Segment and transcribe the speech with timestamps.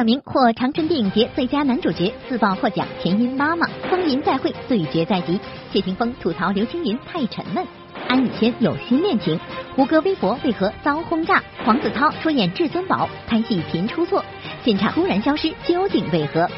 [0.00, 5.38] 黄晓明获长春电影节最佳男主角，自曝获奖前因妈妈，风云再会，对决在即。
[5.70, 7.62] 谢霆锋吐槽刘青云太沉闷，
[8.08, 9.38] 安以轩有新恋情，
[9.76, 11.42] 胡歌微博为何遭轰炸？
[11.66, 14.24] 黄子韬出演至尊宝，拍戏频出错，
[14.64, 16.48] 现场突然消失，究竟为何？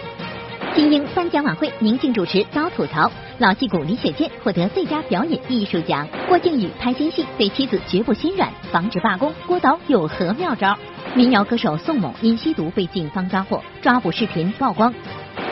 [0.74, 6.08] 金鹰颁奖晚会，宁静主持遭吐槽，老戏骨李雪健获得最佳表演艺术奖。
[6.26, 10.74] 郭靖宇拍新戏对妻子绝不心软，防止罢工，郭导有何妙招？
[11.14, 14.94] 民谣歌手宋某因吸毒被警方抓获，抓捕视频曝光。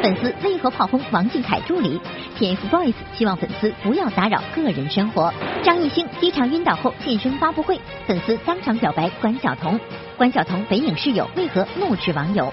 [0.01, 2.00] 粉丝为何炮轰王俊凯助理
[2.39, 5.30] ？TFBOYS 希望粉丝不要打扰个人生活。
[5.62, 9.78] 张艺兴机场晕倒后现身发布会，粉丝当场表白关晓彤。
[10.16, 12.50] 关晓彤北影室友为何怒斥网友？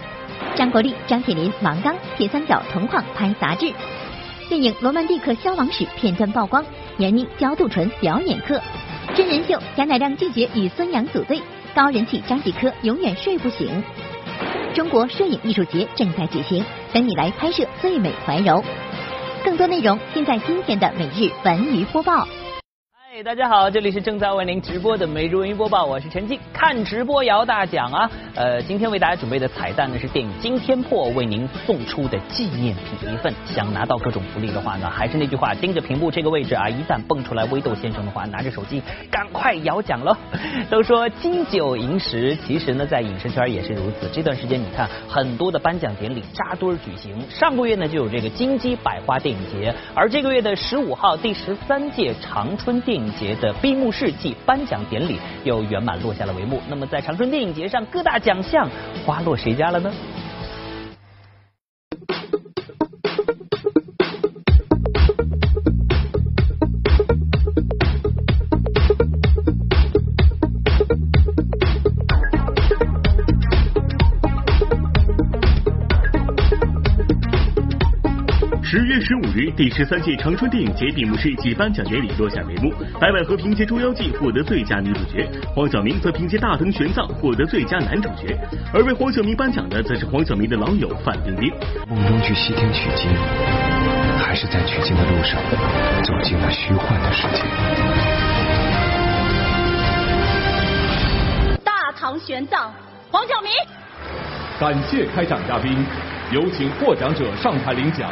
[0.55, 3.71] 张国立、张铁林、王刚铁三角同框拍杂志。
[4.49, 6.63] 电影《罗曼蒂克消亡史》片段曝光，
[6.97, 8.61] 闫妮焦杜淳表演课。
[9.15, 11.41] 真人秀贾乃亮拒绝与孙杨组队，
[11.75, 13.83] 高人气张继科永远睡不醒。
[14.73, 18.63] 中国摄影艺术节正在举行，等你来拍摄最美怀柔。
[19.43, 22.27] 更多内容尽在今天的每日文娱播报。
[23.23, 26.39] 大家好，这里是正在为您直播的每日文娱播报，我是陈静。
[26.53, 28.11] 看直播摇大奖啊！
[28.35, 33.33] 呃，今天为大家准备的彩蛋呢是电影《惊天破》为您送出的纪念品一份。
[33.45, 40.15] 想拿到各种福利的话呢，还是那句话，盯着屏幕这个位置啊，一旦蹦出来微豆先生的话，拿着手机赶快摇奖喽！
[40.69, 44.07] 都说金九银十，其实呢在影视圈也是如此。
[44.13, 47.19] 这段时间你看，很多的颁奖典礼扎堆举行。
[47.31, 56.61] 上个月呢就有这个金鸡百花电影节，而这个月的十五号，第十三届长春电影节的闭幕式暨颁奖典礼又圆满落下了帷幕。
[56.69, 58.69] 那么在长春电影节上，各大奖项
[59.05, 59.93] 花落谁家了呢？
[79.07, 82.73] 十五日，第十三届长春电影节闭幕式暨颁奖典礼落下帷幕。
[82.99, 85.25] 白百合凭借《捉妖记》获得最佳女主角，
[85.55, 88.37] 黄晓明则凭借《大唐玄奘》获得最佳男主角。
[88.73, 91.49] 而为黄晓明颁奖的，则是黄晓明的老友范冰冰。
[91.87, 93.09] 梦中去西天取经，
[94.19, 95.39] 还是在取经的路上
[96.03, 97.43] 走进了虚幻的世界？
[101.63, 102.67] 大唐玄奘，
[103.09, 103.53] 黄晓明。
[104.59, 105.77] 感谢开奖嘉宾，
[106.29, 108.11] 有请获奖者上台领奖。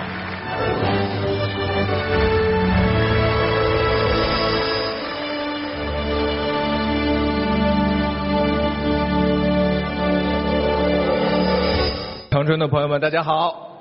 [12.30, 13.72] 长春的朋友们，大家好。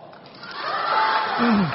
[1.41, 1.67] 嗯，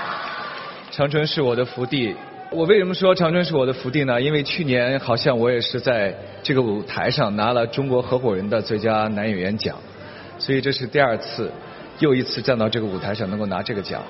[0.89, 2.15] 长春是我的福地。
[2.49, 4.19] 我为什么说长春是我的福地呢？
[4.19, 9.75] 因为去年好像我也是在这个舞台上拿了中国合伙人的最佳男演员奖，
[10.39, 11.51] 所以这是第二次，
[11.99, 14.01] 又一次站到这个舞台上能够拿这个奖。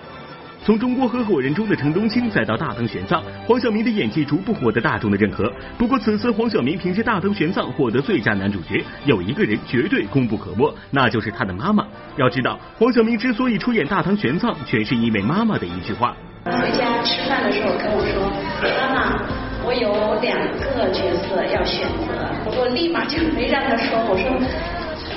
[0.64, 5.52] 从中国合伙人中的程东青，再到大唐玄奘，黄晓明的演技逐步获得大众的认可。
[5.78, 11.88] 不过此次黄晓明凭借大唐玄奘获得最佳男主角，有一个人绝对功不可没，那就是他的妈妈。
[12.18, 16.16] 要知道，黄晓明之所以出演大唐玄奘，全是因为妈妈的一句话。
[16.46, 18.22] 回家吃饭的时候跟我说
[18.62, 19.24] ：“妈妈，
[19.66, 24.30] 我有两个角色要选择。”我立马就没让他说，我说：“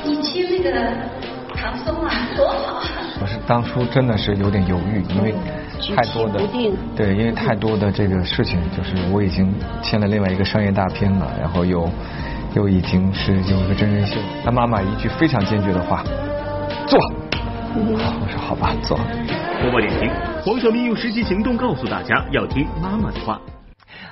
[0.04, 0.72] 你亲那个
[1.54, 2.82] 唐僧啊，多好。”
[3.22, 5.32] 我是当初真的是有点犹豫，因为
[5.94, 6.40] 太多的
[6.96, 11.88] 对，因为太多的这个事情，就是我已经签了另外一个商业大片了，然后又
[12.56, 14.16] 又已经是有一个真人秀。
[14.44, 16.02] 他妈妈一句非常坚决的话，
[16.88, 16.98] 做。
[17.76, 18.98] 我说好吧，做。
[19.60, 20.10] 播报点评：
[20.44, 23.40] 黄晓明用实际行动告诉大家要听妈妈的话。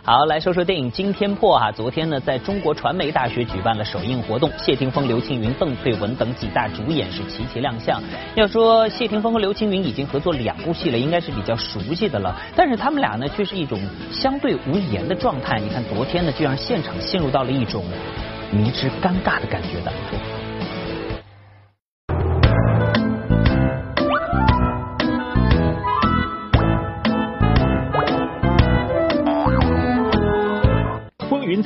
[0.03, 1.71] 好，来说说电影《惊天破》哈。
[1.71, 8.03] 昨天呢，在中国传媒大学举办了首映活动，谢霆锋、刘青云、邓萃雯等几大主演是齐齐亮相。
[8.35, 12.35] 要说谢霆锋和刘青云已经合作两部戏了，应该是比较熟悉的了。
[12.57, 13.79] 但是他们俩呢，却是一种
[14.11, 15.61] 相对无言的状态。
[15.61, 17.85] 你看昨天呢，就让现场陷入到了一种
[18.51, 20.19] 迷之尴尬的感觉当中。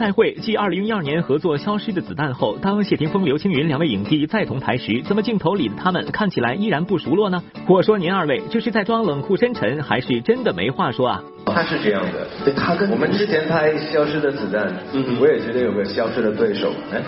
[0.05, 7.43] 再会继二零一二年合作《消失的子弹》后，当谢霆锋、刘青云两位影帝再同台时，怎么镜头里的他们看起来依然不熟络呢？
[7.67, 11.23] 我说您二位这是在装冷酷深沉，还是真的没话说啊？
[11.47, 17.01] 他是这样的，对他跟我们之前拍《消失的子弹》，嗯，我也觉得有个消失的对手，哎，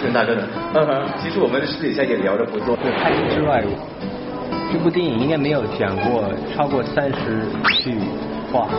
[0.00, 0.48] 陈大哥呢？
[0.74, 2.74] 嗯哼，其实我们私底下也聊得不错。
[2.76, 3.62] 对，拍戏之外，
[4.72, 7.42] 这部电影应该没有讲过超过三十
[7.82, 7.92] 句
[8.50, 8.70] 话，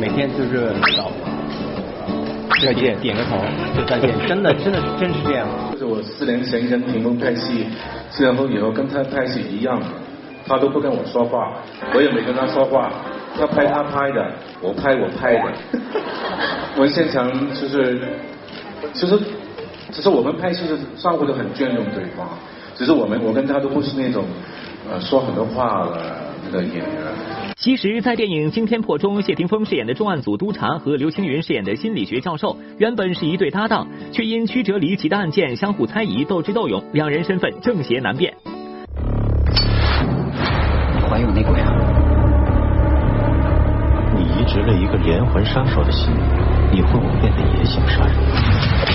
[0.00, 1.10] 每天就是找。
[2.64, 3.36] 再见，点个头，
[3.76, 5.46] 就再见， 真的，真的，真是这样。
[5.72, 7.66] 就是我四年前跟屏风拍戏，
[8.10, 9.78] 四年后以后跟他拍戏一样，
[10.46, 11.52] 他都不跟我说话，
[11.94, 12.90] 我也没跟他说话，
[13.38, 14.32] 他拍他拍的，
[14.62, 15.52] 我拍我拍的。
[16.76, 18.00] 我们现场就是，
[18.94, 19.18] 其实，
[19.92, 22.26] 其实我们拍戏是相互都很尊重对方，
[22.74, 24.24] 只是我们我跟他都不是那种
[24.90, 26.00] 呃说很多话的
[26.50, 26.84] 那个演员。
[27.64, 38.34] 其实，在电影《惊天破》中，谢霆锋饰演的重案组督察和刘青云饰演的心理学教授，原本是一对搭档，却因曲折离奇的案件相互猜疑，斗智斗勇，两人身份正邪难辨。
[40.92, 41.72] 你怀有内鬼啊？
[44.14, 46.12] 你移植了一个连环杀手的心，
[46.70, 48.93] 你会不会变得也想杀人？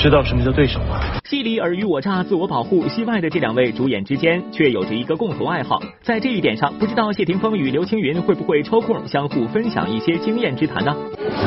[0.00, 0.98] 知道什么叫对手吗？
[1.28, 5.78] 戏里尔虞我诈、自我保护、戏外的这两位主演之间，却有着一个共同爱好。
[6.00, 10.96] 在这一点上，不知道谢霆锋与刘青云会不会抽空相互分享一些经验之谈呢？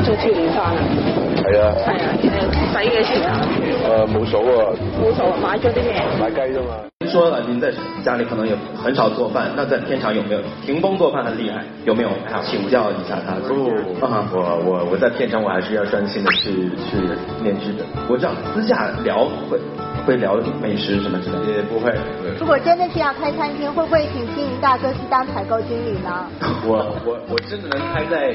[0.04, 0.76] 做超年花啊！
[1.42, 1.74] 係啊！
[1.84, 2.14] 係啊！
[2.72, 3.40] 誒，使幾錢啊？
[4.06, 4.70] 誒，冇數啊！
[5.02, 6.00] 冇數，買咗啲咩？
[6.20, 6.76] 買雞啫嘛。
[7.10, 7.70] 说了，您在
[8.02, 10.40] 家里可能也很少做饭，那在片场有没有？
[10.64, 12.08] 霆锋做饭很厉害，有没有？
[12.42, 13.34] 请教一下他。
[13.46, 16.96] 不，我我我在片场我还是要专心的去去
[17.42, 17.84] 练剧的。
[18.08, 19.58] 我这样私下聊会
[20.06, 21.92] 会聊美食什么之类的，也不会。
[22.38, 26.26] 如果真的是要开餐厅，会不会请金云大哥去当采购经理呢？
[26.66, 28.34] 我我我真的能开在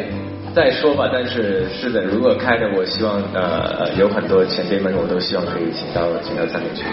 [0.54, 6.84] 再说吧，但是是的，如果开的，我希望呃有很多前辈们，我都希望可以请到请到餐厅去。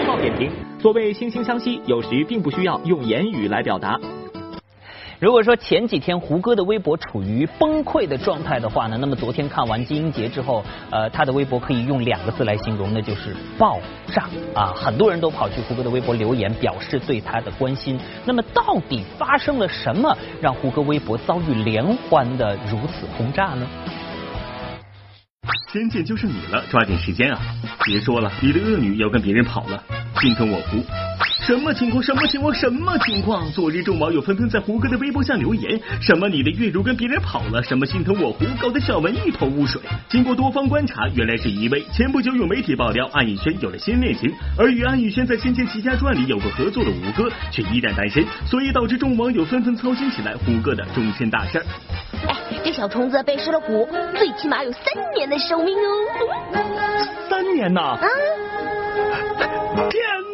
[0.00, 0.50] 一号点评。
[0.80, 3.98] 所谓惺惺相惜，有时并不需要用言语来表达。
[5.22, 13.78] 如果说前几天胡歌的微博处于崩溃的状态的话呢，那么昨天看完金鹰节之后，呃，他的微博可以用两个字来形容，那就是爆
[14.08, 14.74] 炸啊！
[14.74, 17.96] 很多人都跑去胡歌的微博留言，表示对他的关心。
[18.24, 23.64] 那么到底发生了什么，让胡歌微博遭遇连环的如此轰炸呢？
[25.72, 27.38] 仙剑就是你了，抓紧时间啊！
[27.84, 29.84] 别说了，你的恶女要跟别人跑了，
[30.20, 30.84] 心疼我胡。
[31.44, 32.02] 什么情况？
[32.02, 32.54] 什么情况？
[32.54, 33.50] 什么情况？
[33.52, 39.80] 昨日众网友纷纷在胡歌的微博下留言，什么你的月如跟别人跑了，什么心疼我胡，搞得小文一头雾水。
[40.08, 51.62] 经过多方观察，原来是一位前不久有媒体爆料安以轩有了新恋情，而与安以轩在《仙剑奇侠传》里有过合作的胡歌却依然单身，所以导致众网友纷纷操心起来胡歌的终身大事。
[52.26, 53.86] 哎，这小虫子被吃了蛊，
[54.16, 54.80] 最起码有三
[55.14, 55.90] 年的寿命哦。
[57.28, 57.80] 三年呐！
[57.80, 58.00] 啊！
[59.90, 60.31] 天！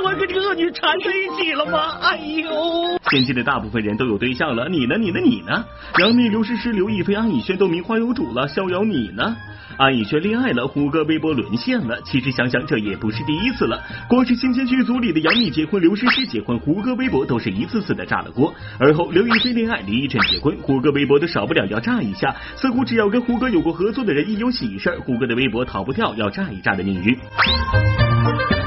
[0.00, 1.98] 我不是三年多跟这个恶女缠在一起了吗？
[2.00, 2.98] 哎呦！
[3.10, 4.96] 仙界的大部分人都有对象了，你呢？
[4.96, 5.20] 你呢？
[5.20, 5.64] 你呢？
[5.98, 9.36] 杨幂、刘诗诗、刘亦菲、安以轩都名花有主了，逍遥你呢？
[9.78, 11.98] 安以轩恋爱了，胡歌微博沦陷了。
[12.02, 13.82] 其实想想，这也不是第一次了。
[14.08, 18.54] 光是新鲜剧组里的杨幂结婚、刘诗诗结婚，胡歌微博都是一次次的炸了锅。
[18.78, 22.34] 而后刘亦菲恋爱、李依晨结婚，胡歌微博都少不了要炸一下。
[22.56, 28.61] 似乎只要跟胡歌有过合作的人一有喜事，胡歌的微博逃不掉要炸一炸的命运。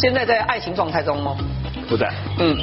[0.00, 1.36] 现在在爱情状态中吗？
[1.86, 2.10] 不在。
[2.38, 2.56] 嗯。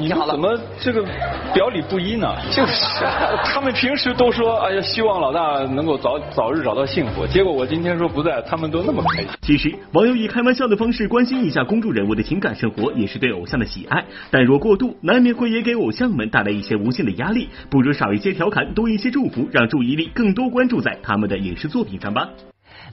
[0.00, 1.04] 你好了怎么这个
[1.52, 2.34] 表里不一呢？
[2.50, 3.04] 就是，
[3.44, 9.28] 他们平时都说哎呀，希望老大能够早早日找到幸福，结果我今天说不在，他们都那么开心。
[9.42, 14.02] 其实网友以开玩笑的方式关心一下公众人物的情感生活，也是对偶像的喜爱。
[14.30, 17.50] 但若过度，难免会也给偶像们带来一些无限的压力。
[17.68, 22.26] 不如少一些调侃，多一些祝福，让注意力更多关注在他们的影视作品上吧。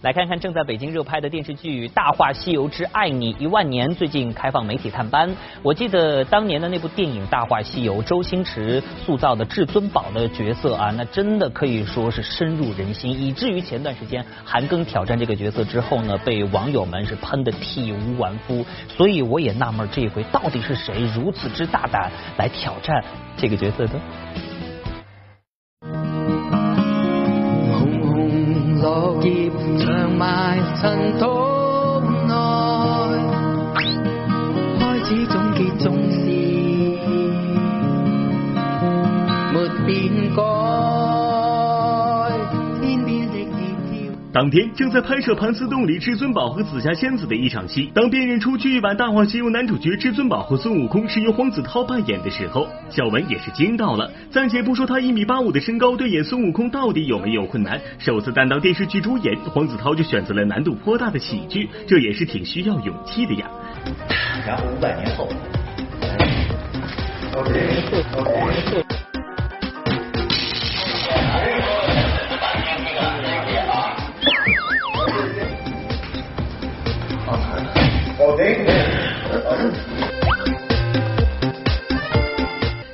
[0.01, 5.35] 来看看正在北京热拍的电视剧《大话西游之爱你一万年》，最近开放媒体探班。
[5.63, 18.63] 我记得当年的那部电影《大话西游》，周星驰塑造的至尊宝的角色啊，那真的可以说是深入人心，以至于前段时间韩庚挑战这个角色之后呢，被网友们是喷的体无完肤。
[18.87, 23.03] 所以我也纳闷，这回到底是谁如此之大胆来挑战
[23.35, 23.93] 这个角色的？
[30.17, 32.33] 埋尘土内
[34.79, 36.17] 开始总结总是
[39.53, 40.96] 没变改
[44.37, 54.11] 当天正在拍摄盘丝洞里至尊宝和紫霞仙子的一场戏，当辨认出剧版《大话西游》男主角至尊宝和孙悟空是由黄子韬扮演的时候，小文也是惊到了。
[54.29, 63.49] 暂且不说他一米八五的身高对演孙悟空到底有没有困难，首次担当电视剧主演，黄子韬就选择了难度颇大的喜剧，这也是挺需要勇气的呀。
[64.45, 65.27] 然后五百年后。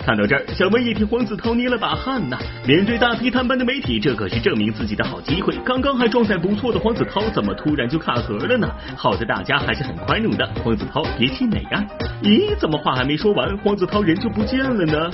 [0.06, 2.38] 看到这儿小妹也替黄子韬捏了把汗呐
[2.68, 5.56] 面对大批探班的媒体这可是证明自己的好机会。
[5.64, 8.70] 刚刚还状态不错的黄子韬怎么突然就卡壳了呢？
[8.98, 10.46] 好在大家还是很宽容的。
[10.62, 11.82] 黄子韬别气馁呀。
[12.22, 15.10] 咦怎么话还没说完黄子韬人就不见了呢？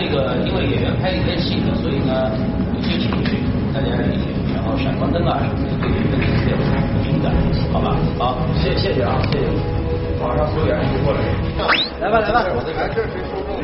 [0.00, 2.32] 这个因为演员拍一段戏呢，所以呢
[2.74, 3.36] 有些情绪，
[3.74, 4.32] 大家理解。
[4.56, 6.72] 然后闪光灯啊什么的，对这个颜色
[7.04, 7.32] 敏感，
[7.72, 7.96] 好吧？
[8.18, 9.46] 好，谢谢谢啊，谢谢。
[10.20, 11.20] 马上所有人都过来。
[12.00, 13.60] 来吧来吧，我这边这谁输控？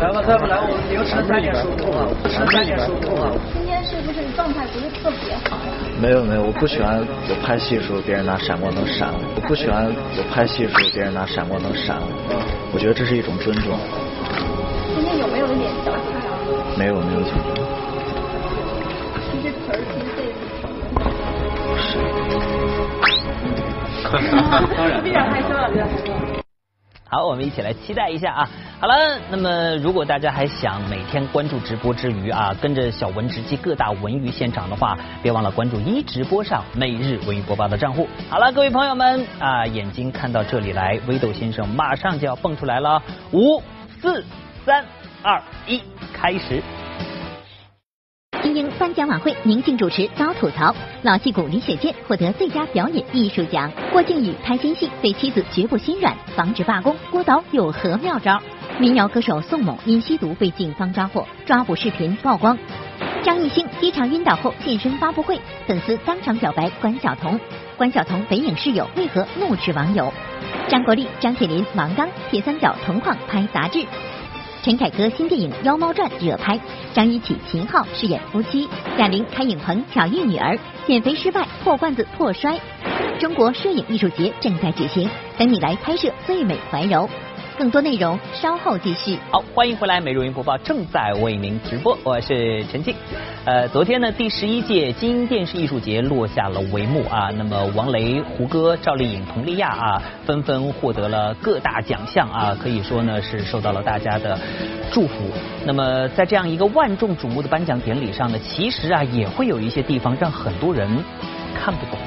[0.00, 3.30] 来吧再不来，我们凌晨三点输控啊，凌晨三点输控啊。
[3.52, 5.58] 今天是不是状态不是特别好？
[6.00, 12.34] 没有没有，我不喜欢我拍戏的时候别人拿闪光灯闪我，我不喜欢我拍戏的时候别人拿闪光灯闪我，
[12.74, 13.78] 我觉得这是一种尊重。
[15.18, 15.92] 有没有一点小
[16.76, 17.54] 没有没有紧张。
[19.32, 20.22] 这些词儿听这
[24.76, 25.02] 当然。
[25.02, 26.12] 比较害羞了，比较害羞。
[27.08, 28.48] 好，我们一起来期待一下啊！
[28.80, 28.94] 好了，
[29.30, 38.08] 那么如果大家还想每天关注直播之余啊，跟着小文直击各大文娱现场的话，别忘了关注一直播上每日文娱播报的账户。
[38.28, 43.62] 好了，各位朋友们啊，眼睛看到这里来，微豆先生马上就要蹦出来了，五
[44.00, 44.24] 四
[44.66, 44.84] 三
[45.26, 45.80] 二一，
[46.12, 46.62] 开始。
[48.42, 53.72] 金鹰颁奖晚会，宁静主持遭吐槽，老戏骨李雪健获得最佳表演艺术奖。
[53.90, 58.38] 郭靖宇拍新戏对妻子绝不心软，防止罢工，郭导有何妙招？
[58.78, 62.58] 民谣歌手宋某因吸毒被警方抓获，抓捕视频曝光。
[63.22, 67.40] 张艺兴机场晕倒后现身发布会，粉丝当场表白关晓彤，
[67.78, 70.12] 关晓彤北影室友为何怒斥网友？
[70.68, 73.86] 张国立、张铁林、王刚铁三角同框拍杂志。
[74.64, 76.58] 陈凯歌新电影《妖猫传》热拍，
[76.94, 78.66] 张一起、秦昊饰演夫妻，
[78.96, 82.58] 贾玲开影棚巧遇女儿，减肥失败破罐子破摔。
[83.20, 85.06] 中国摄影艺术节正在举行，
[85.36, 87.06] 等你来拍摄最美怀柔。
[87.56, 89.16] 更多内容稍后继续。
[89.30, 92.94] 好，欢迎回来，美如云播报正在为您直播，我是陈静。
[93.44, 97.30] 呃，昨天呢，第十一届金鹰电视艺术节落下了帷幕啊。
[97.36, 104.36] 那么，王雷、胡歌、赵丽颖、佟丽娅啊，纷纷获得了各大奖项啊，可以说呢是受到了大家的
[104.90, 105.14] 祝福。
[105.64, 110.88] 那么，在这样一个万众瞩目的颁奖典礼上呢，其实啊，也会有一些地方让很多人
[111.54, 111.98] 看不懂。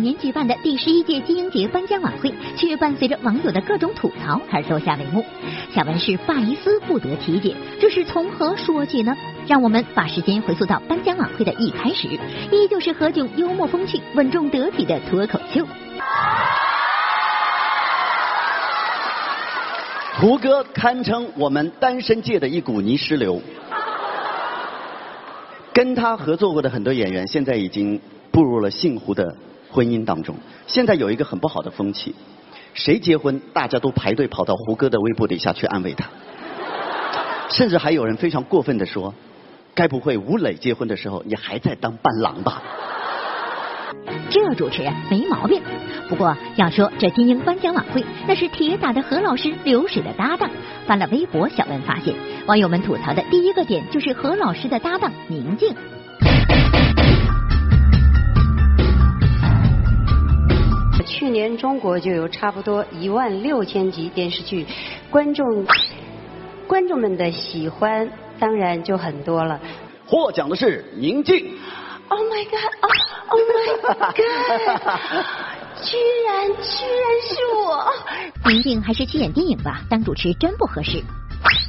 [0.00, 5.24] 年举办的第十一届金鹰节颁奖晚会，却伴随着网友的各种吐槽而落下帷幕。
[5.72, 9.16] 小文是百思不得其解，这是从何说起呢？
[9.46, 12.08] 让我们把时间回溯到颁奖晚会的一开始，
[12.50, 15.66] 依旧是何炅幽默风趣、稳重得体的脱口秀。
[20.20, 23.40] 胡歌堪称我们单身界的一股泥石流，
[25.72, 27.98] 跟他合作过的很多演员，现在已经
[28.30, 29.34] 步入了姓胡的
[29.72, 30.36] 婚姻当中。
[30.66, 32.14] 现在有一个很不好的风气，
[32.74, 36.08] 谁结婚，大家都排队跑到胡歌的微博底下去安慰他，
[37.50, 39.14] 甚至还有人非常过分的说，
[39.74, 42.62] 该不会吴磊结婚的时候，你还在当伴郎吧？
[44.30, 45.60] 这主持人没毛病。
[46.08, 50.50] 不过要说这金鹰颁奖晚会，那是铁打的何老师、流水的搭档。
[50.86, 52.14] 翻了微博，小文发现，
[52.46, 55.74] 网友们吐槽的第一个点就是何老师的搭档宁静。
[61.02, 64.66] 去年中国就有差不多一万六千集电视剧，
[65.10, 65.66] 观众
[66.66, 69.60] 观众们的喜欢当然就很多了。
[70.06, 71.56] 获奖的是宁静。
[72.08, 72.54] Oh my god!
[73.28, 75.24] Oh my god!
[75.82, 78.50] 居然居然是我！
[78.50, 81.02] 宁静还是去演电影吧，当主持真不合适。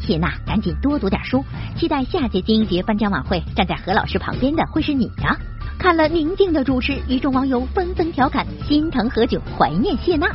[0.01, 1.45] 谢娜，赶紧多读点书，
[1.77, 5.37] 期待下届金鹰节颁奖晚会，站在何老师旁边的会是你呀、
[5.81, 10.27] 看了宁静的主持，一众网友纷纷调侃心疼何炅，怀念谢娜。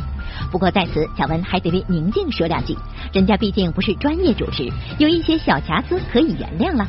[0.50, 2.76] 不过在此，小文还得为宁静说两句，
[3.12, 6.84] 人家毕竟不是专业主持，有一些小瑕疵可以原谅了。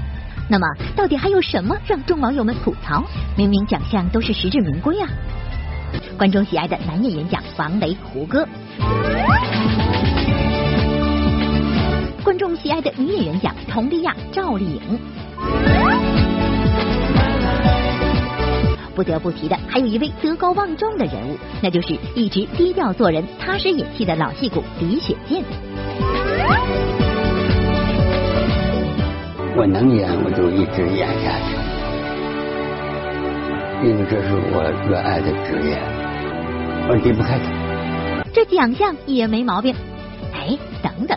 [0.50, 3.04] 那么，到底还有什么让众网友们吐槽？
[3.38, 5.08] 明明奖项都是实至名归啊！
[6.18, 8.44] 观众喜爱的男演员奖，王雷、胡歌；
[12.24, 16.17] 观众喜爱的女演员奖，佟丽娅、赵丽颖。
[18.98, 25.44] 不得不提的还有一位德高望重的人物，那就是一直低调做人、踏实演戏的老戏骨李雪健。
[29.56, 31.54] 我能演，我就一直演下去，
[33.88, 35.78] 因为这是我热爱的职业，
[36.90, 38.24] 我离不开它。
[38.34, 39.76] 这奖项也没毛病。
[40.34, 41.16] 哎，等等，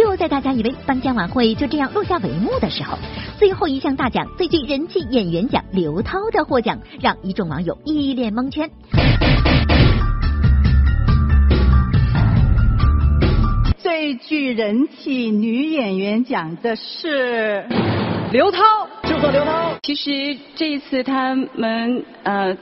[0.00, 2.96] 就在大家以为颁奖晚会就这样落下帷幕的时候，
[3.38, 8.70] 最后一项大奖——最具人气演员奖刘涛的获奖，让一众网友一脸蒙圈。
[13.76, 17.66] 最具人气女演员奖的是
[18.32, 18.62] 刘涛，
[19.02, 19.74] 就说刘涛。
[19.82, 22.56] 其实这一次他们呃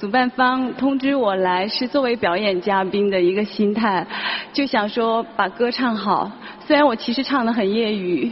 [0.00, 4.06] 主办方通知我来是作为表演嘉宾的一个心态，
[4.52, 6.30] 就想说把歌唱好。
[6.64, 8.30] 虽然我其实唱的很业余，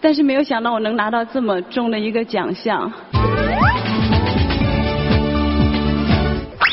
[0.00, 2.90] 但是没有想到我能拿到这么重的一个奖项。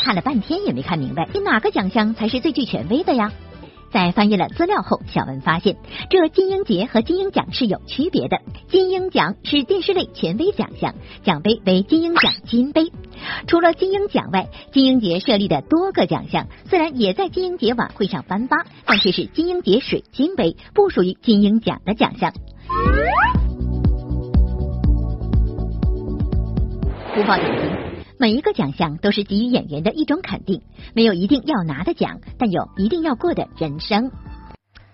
[0.05, 3.29] 看了半天也没看明白，你哪个奖项才是最具权威的呀？
[3.93, 5.77] 在翻阅了资料后，小文发现，
[6.09, 8.39] 这金鹰节和金鹰奖是有区别的。
[8.67, 12.91] 金鹰奖是电视类权威奖项，奖杯为金鹰奖金杯。
[13.45, 22.33] 除了金鹰奖外，金鹰节设立的多个奖项虽然也在金鹰节晚会上颁发，但却是金鹰节水晶杯，不属于金鹰奖的奖项。
[27.13, 27.82] 播报点评。
[28.23, 30.61] 每一个奖项都是给予演员的一种肯定，
[30.95, 34.09] 没有一定要拿的奖，但有一定要过的人生。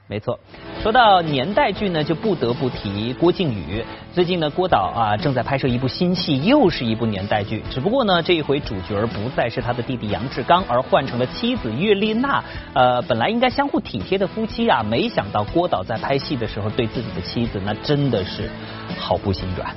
[0.08, 0.40] 没错，
[0.82, 3.86] 说到年代剧呢，就不得不提郭靖宇。
[4.16, 7.62] 最近呢，郭导啊正在拍摄一部新戏，又是一部年代剧。
[7.70, 12.44] 只不过呢，这一回主角不再是他的弟弟杨志刚，而换成了妻子岳丽娜。
[12.74, 18.50] 呃，本来应该相互体贴的夫妻啊，没想到郭导在拍戏的时候对自己的妻子，那真的是
[18.98, 19.76] 毫不心软。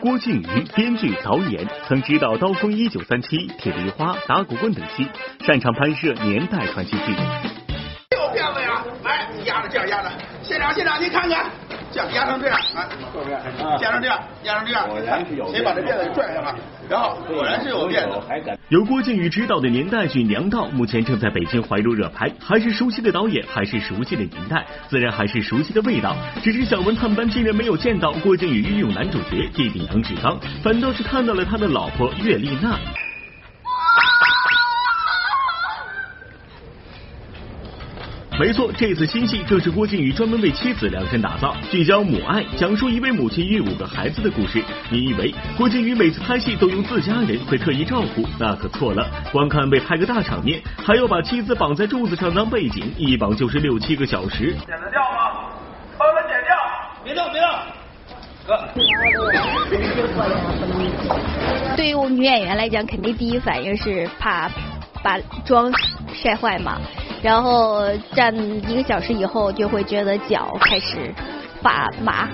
[0.00, 5.08] 郭靖宇，编剧、导演，曾执导《刀锋一九三七》《铁梨花》《打鼓棍》等戏，
[5.40, 7.12] 擅长拍摄年代传奇剧。
[8.10, 10.10] 有片子呀，来压着这样压着，
[10.42, 11.63] 现场现场您看看。
[11.94, 12.88] 这样压成这样，哎，
[13.80, 14.88] 压成这样，压成这样，
[15.52, 16.52] 谁把这辫子给拽上来？
[16.88, 18.58] 然后果然是有辫子。
[18.68, 26.16] 由郭靖宇执导的年代剧《娘道》目前正在北京怀柔热拍，还是熟悉的导演，还是熟悉的年代，自然还是熟悉的味道。
[26.42, 32.76] 只是小文探班竟然没有见到郭靖宇御用男主角弟弟杨志刚，反倒是看到了他的老婆岳丽娜。
[38.36, 44.62] 没错，这次新戏正是郭靖宇专门为妻子量身打造，聚焦母爱，讲述一位母亲育五个孩子的故事。
[44.90, 49.08] 你以为郭靖宇每次拍戏都用自家人会特意照顾，那可错了。
[49.30, 54.52] 光看被拍个大场面，还要把妻子绑在柱子上当背景，一绑就是六七个小时。
[54.66, 55.48] 剪得掉吗？
[55.96, 56.56] 帮他剪掉，
[57.04, 57.48] 别动，别动。
[58.46, 58.58] 哥。
[61.76, 64.50] 对于我们女演员来讲，肯定第一反应是怕
[65.04, 65.72] 把妆
[66.12, 66.80] 晒坏嘛。
[67.24, 67.82] 然后
[68.14, 68.36] 站
[68.68, 71.10] 一个小时以后，就会觉得脚开始
[71.62, 72.28] 发麻，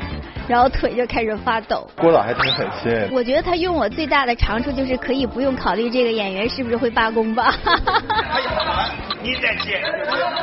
[0.49, 1.89] 然后腿就开始发抖。
[1.97, 3.09] 郭导还挺狠心。
[3.13, 7.55] 我觉得他用我最大的长处就是可以不用考虑这个演员是不是会罢工吧。
[7.65, 8.91] 哎呀，
[9.23, 9.81] 你再接，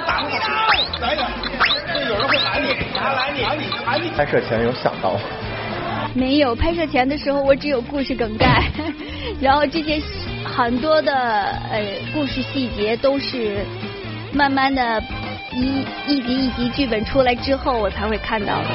[0.08, 0.46] 挡你了！
[1.02, 1.28] 来呀，
[1.94, 4.10] 这有人会拦你，他拦你，拦你，拦你。
[4.12, 5.20] 拍摄前有想到？
[6.14, 8.64] 没有，拍摄前的时候我只有故事梗概，
[9.42, 10.02] 然后这些
[10.46, 11.14] 很多的
[11.70, 11.84] 呃
[12.14, 13.66] 故事细节都是。
[14.38, 15.04] 慢慢的，
[15.52, 18.70] 一一集一集剧本出来之后，我才会看到的。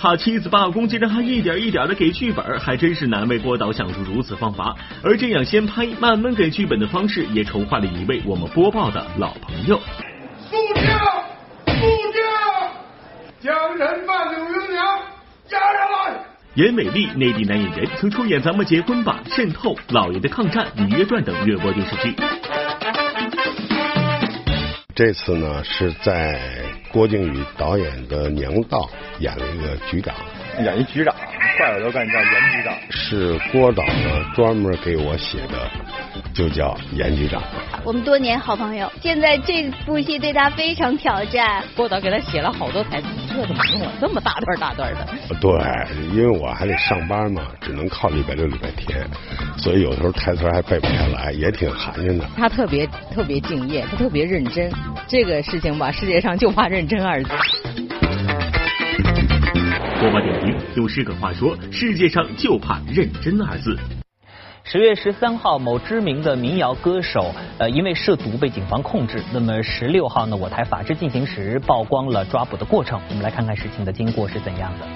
[0.00, 4.74] 怕妻子罢工，竟然还一点一点的给剧本，还真是难为郭导想出如此方法。
[5.02, 9.78] 而这样先拍，慢慢给剧本的方式，也筹划了一位我们播报的老朋友。
[10.48, 10.84] 速将，
[11.66, 11.82] 速
[13.42, 14.98] 将，将人犯柳云娘
[15.50, 16.33] 押上来。
[16.54, 22.14] 严美丽，内地男演员，曾出演《咱们结婚吧》《渗透》《老爷的抗战》《芈月传》等热播电视剧。
[24.94, 26.40] 这次呢，是在
[26.92, 28.88] 郭靖宇导演的《娘道》
[29.20, 30.14] 演了一个局长，
[30.62, 31.14] 演一局长，
[31.58, 32.74] 怪不得管你叫严局长。
[32.90, 35.70] 是郭导呢专门给我写的，
[36.32, 37.42] 就叫严局长。
[37.84, 41.62] 我们多年好朋友，现在这部戏对他非常挑战。
[41.76, 43.92] 郭导给他写了好多台词，这怎么用啊？
[44.00, 45.06] 这么大段大段的。
[45.40, 45.50] 对，
[46.12, 49.04] 因为我还得上班嘛，只能靠礼拜六、礼拜天，
[49.58, 52.24] 所以有时候台词还背不下来，也挺寒碜的。
[52.36, 54.70] 他特别特别敬业，他特别认真。
[55.06, 57.30] 这个事情吧，世界上就怕认真二字。
[60.76, 63.78] 用诗梗话说，世界上就怕认真二字。
[64.64, 69.22] 十月十三号，某知名的民谣歌手，呃，因为涉毒被警方控制。
[69.32, 74.86] 那么十六号呢，我台法制进行时曝光了抓捕的过程，我们来看看事情的经过是怎样的。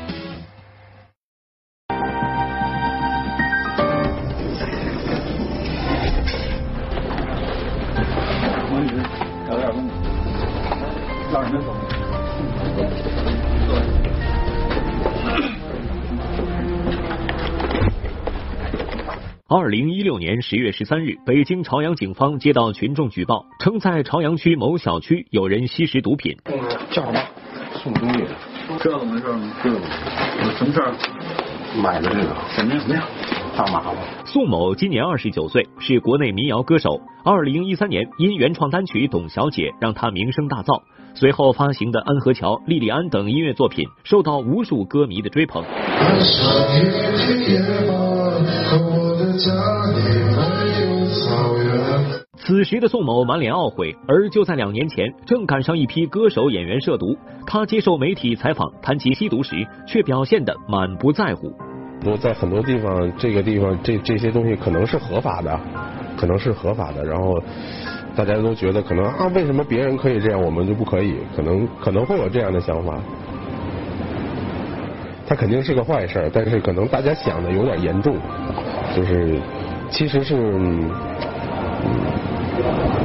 [11.31, 11.88] 老人走。
[19.51, 26.37] 二零一六年十月十三日，北京朝阳警方接到群众举报，称在朝阳区某小区有人吸食毒品。
[26.91, 27.19] 叫什么？
[27.83, 28.27] 送东西。
[28.79, 29.51] 知道怎么回事吗？
[29.63, 29.81] 知道。
[30.59, 30.93] 什么事儿？
[31.83, 32.37] 买的这个。
[32.51, 32.81] 什么样？
[32.83, 33.03] 怎么样？
[33.57, 33.97] 上马了。
[34.27, 37.01] 宋某今年二十九岁，是国内民谣歌手。
[37.25, 40.83] 二零一三年因原创单曲《董小姐》让他名声大噪，
[41.15, 45.65] 随后发行的《安河桥》《莉莉安》等音乐作品受到无数歌迷的追捧。
[52.38, 57.16] 此时的宋某满脸懊悔，而就在两年前，正赶上一批歌手演员涉毒。
[57.46, 59.55] 他接受媒体采访，谈及吸毒时，
[59.87, 61.53] 却表现得满不在乎。
[62.05, 65.61] 我在很多地方，这个地方这这些东西可能是合法的，
[66.16, 67.40] 可能是合法的，然后
[68.16, 71.14] 大家都觉得可能啊，为什么别人可以这样，我们就不可以？
[71.37, 72.98] 可能可能会有这样的想法。
[75.29, 78.17] 它肯定是个坏事，但是可能大家想的有点严重，
[78.97, 79.38] 就是
[79.91, 80.35] 其实是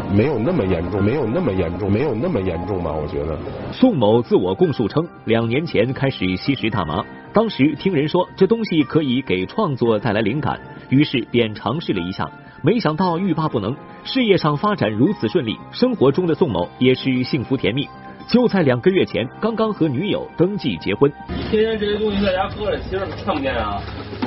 [0.09, 2.93] 没有那么严重，没有那么严重，没有那么严重吧？
[2.93, 3.37] 我觉得。
[3.73, 10.57] 宋某自我供述称，两年前开始吸食大麻，当时听人说这东西可以给创作带来灵感，
[10.87, 12.31] 于是便尝试了一下，
[12.61, 17.89] 没想到欲罢不能，事业上发展如此顺利，生活中的宋某也是幸福甜蜜。
[18.27, 21.11] 就在两个月前，刚刚和女友登记结婚。
[21.49, 23.81] 天天这些东西在家搁着，媳妇看不见啊？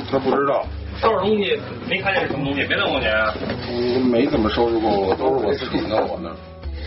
[0.09, 0.65] 他不知道。
[0.99, 3.05] 收拾东西没看见什么东西，没弄过你？
[3.69, 6.35] 嗯，没怎么收拾过，我都是我自己弄我的。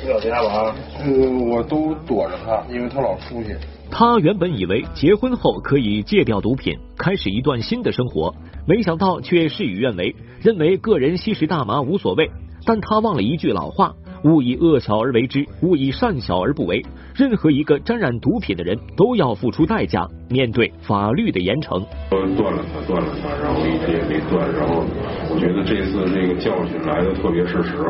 [0.03, 0.75] 不了家吧？
[1.05, 3.57] 嗯，我都躲着他，因为他老出去。
[3.91, 8.35] 他原本以为结婚后可以戒掉毒品，开始一段新的生活，
[8.67, 12.31] 没想到却事与愿违，认为个人吸食大麻无所谓。
[12.65, 13.95] 但他忘了一句老话。
[14.25, 16.85] 勿以恶小而为之，勿以善小而不为。
[17.15, 21.85] 任何一个沾染毒品的人都要付出代价，面对法律的严惩。
[22.11, 24.51] 断了他，断了他，然后一直也没断。
[24.53, 24.85] 然后
[25.31, 27.85] 我觉得这次这个教训来的特别是时候。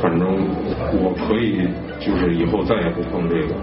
[0.00, 0.28] 反正
[1.00, 1.66] 我可以，
[1.98, 3.54] 就是以后再也不碰这个。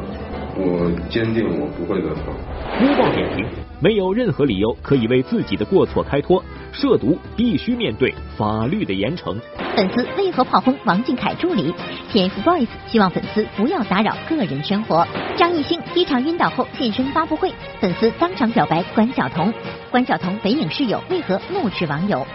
[0.62, 2.36] 我坚定，我不会再碰。
[2.80, 3.46] 播报点评：
[3.80, 6.44] 没有任何理由可以为自己的过错开脱。
[6.72, 9.36] 涉毒必须面对法律的严惩。
[9.76, 11.74] 粉丝为何炮轰王俊凯助理
[12.12, 15.08] ？TFBOYS 希望粉丝不要打扰个人生活。
[15.36, 19.52] 张艺兴机场晕倒后现身发布会，粉丝当场表白关晓彤。
[19.90, 22.26] 关晓彤北影室友为何怒斥网友？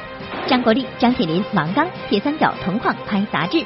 [0.46, 3.62] 张国立、张铁林、王刚铁三角同框拍杂志。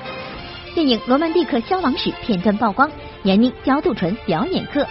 [0.75, 2.91] 电影《罗曼蒂克消亡史》片段曝光，
[3.25, 4.87] 闫妮焦杜淳表演课。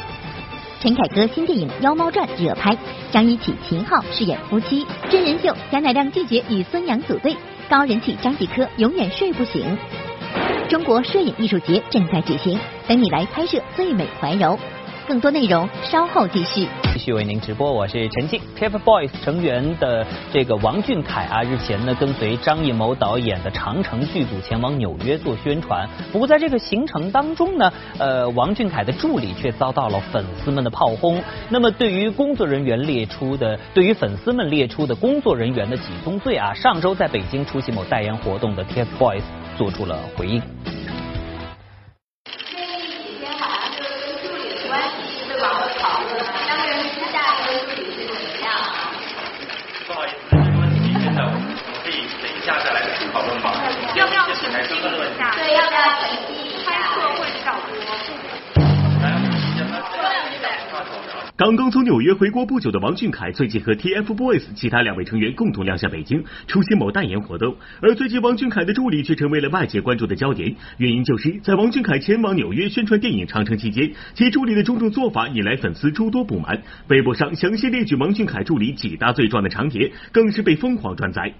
[0.79, 2.77] 陈凯歌新电影《妖猫传》热拍，
[3.11, 4.85] 张一起、秦昊饰演夫妻。
[5.09, 7.35] 真人秀贾乃亮拒绝与孙杨组队，
[7.69, 9.77] 高人气张继科永远睡不醒。
[10.67, 14.57] 中国摄影艺术节正在举行，等你来拍摄最美怀柔。
[15.07, 16.67] 更多内容稍后继续。
[16.91, 18.41] 继续为您直播，我是陈静。
[18.59, 25.87] TFBOYS 成员的这个王俊凯啊，日前呢跟随张艺谋导演的《长城》剧组前往纽约做宣传。
[26.11, 31.23] 不过在这个行程当中呢，呃，王俊凯的助理却遭到了粉丝们的炮轰。
[31.47, 39.21] 那么对于工作人员列出的，对于粉丝们列出的工作人员的几宗罪啊，上周在北京出席某代言活动的 TFBOYS
[39.57, 40.41] 做出了回应。
[61.37, 67.55] 刚刚从纽约回国不久的王俊凯，最近和 TFBOYS 其他两位成员共同亮相北京，出席某代言活动。
[67.79, 76.59] 而最近王俊凯的助理却成为了外界关注的焦点，原因就是在王俊凯前往纽约宣传电影《长城》期间，其助理的种种做法引来粉丝诸多不满。
[76.87, 81.31] 微博上详细列举王俊凯助理几大罪状的长帖，更是被疯狂转载。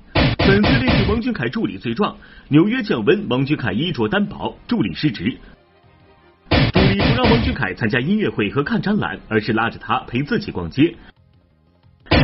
[0.46, 2.16] 粉丝列举王俊凯助理罪状：
[2.50, 5.36] 纽约降温，王俊凯衣着单薄，助理失职。
[6.98, 10.96] 不让王俊凯参加音乐会和看展览，而是拉着他陪自己逛街，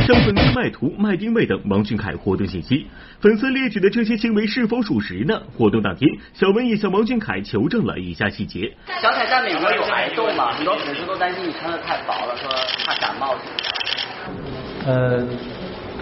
[0.06, 2.86] 向粉丝卖图、卖定位等王俊凯活动信息。
[3.20, 5.42] 粉丝列举的这些行为是否属实呢？
[5.56, 8.74] 活动当天，小文也向王俊凯求证了以下细节。
[9.00, 10.52] 小凯在美国有癌症嘛？
[10.52, 12.50] 很多粉丝都担心你穿的太薄了，说
[12.84, 14.90] 怕感冒什么的。
[14.90, 15.26] 呃，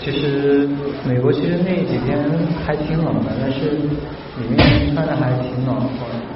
[0.00, 0.68] 其实
[1.06, 2.28] 美国其实那几天
[2.64, 3.70] 还挺冷的，但是
[4.40, 6.31] 里面穿的还挺暖和的。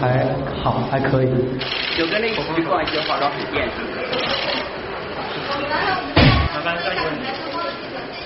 [0.00, 0.24] 还
[0.62, 1.28] 好，还可以。
[1.98, 3.68] 有跟那个去逛一些化妆品店。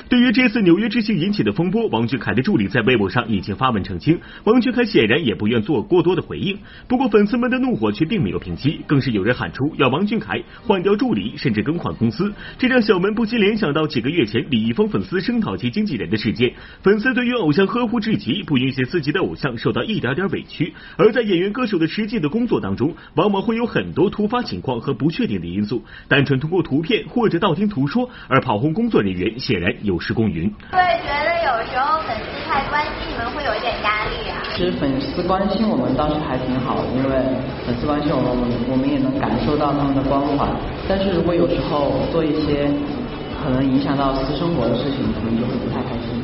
[0.09, 6.59] 对于这次纽约之行引起的风波，王俊凯的助理在微博上已经发文澄清，王俊凯显然也不愿做过多的回应。
[6.87, 16.53] 不过粉丝们的怒火却并没有平息，更是有人喊出要王俊凯换掉助理，甚至更换公司，这让小门不禁联想到几个月前李易峰粉丝声讨其经纪人的事件。
[16.83, 20.75] 粉丝对于偶像呵护至极，不允许自己的偶像受到一点点委屈。
[20.97, 30.51] 而在演员歌手的实际的工作当中，往往会有很多突发情况和不确定的因素，单纯通过图片或者道听途说而跑红工作人员，显然有失公允。
[30.71, 34.43] 会觉得有时候粉丝太关心你们，会有一点压力啊。
[34.55, 37.11] 其实粉丝关心我们倒是还挺好的，因为
[37.67, 40.47] 粉丝关心我们，我们我们也能感受到他们的关怀。
[40.89, 42.71] 但是如果有时候做一些
[43.43, 46.23] 可能影响到私生活的事情，可能就会不太开心。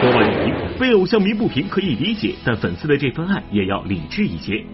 [0.00, 4.64] 郭婉仪为，为偶像鸣不平可以理解，但粉丝的这份爱也要理智一些。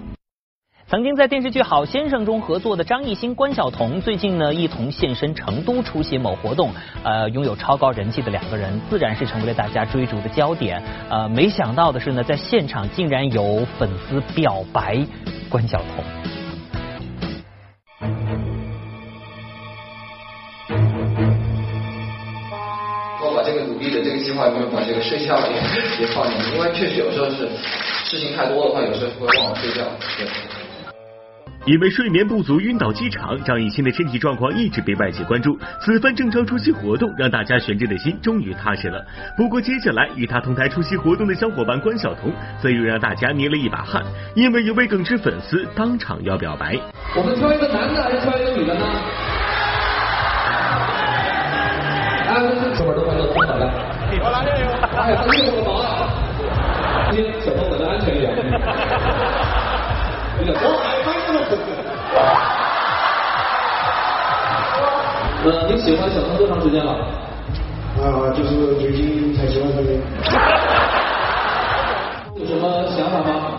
[0.86, 6.70] 曾经在电视剧《好先生》中合作的张艺兴、关晓彤，最近呢一同现身成都出席某活动。
[7.02, 10.82] 呃，拥有超高人气的两个人，自然是成为了大家追逐的焦点。
[11.08, 14.98] 呃，没想到的是呢，在现场竟然有粉丝表白
[15.48, 16.04] 关晓彤。
[23.22, 25.56] 我把这个努力的这个计划没有把这个睡觉也
[26.02, 27.48] 也 放进去，因为确实有时候是
[28.04, 29.82] 事情太多的话，有时候会忘了睡觉。
[30.18, 30.28] 对。
[31.66, 35.58] 因为睡眠不足晕倒机场，张艺兴的身体状况一直被外界关注。
[35.80, 39.02] 此番正常出席活动，让大家悬着的心终于踏实了。
[39.34, 46.78] 不过接下来与他同台出席活动的小伙伴关晓彤，则又让大家捏了一把汗，因为有位耿直粉丝当场要表白。
[47.16, 48.84] 我们挑一个男的还是挑一个女的呢？
[52.28, 52.44] 哎，
[52.76, 53.72] 这边都快乐通了，
[54.22, 54.58] 我来这个。
[55.00, 56.12] 哎，他业务个忙啊。
[57.10, 58.36] 今天小朋友们安全一点。
[60.36, 60.68] 有点多。
[65.44, 66.92] 呃，你喜欢小腾多长时间了？
[68.00, 69.92] 啊，就是最近才喜欢上的。
[72.36, 73.52] 有什么想法吗？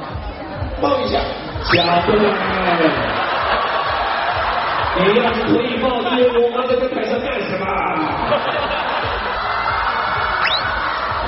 [0.82, 1.20] 抱一下。
[1.74, 2.16] 加分。
[4.98, 5.84] 你要是可以抱，
[6.16, 7.66] 你我们在这台上干什么？